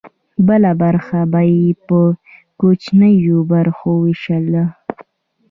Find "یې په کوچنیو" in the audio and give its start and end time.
1.55-3.37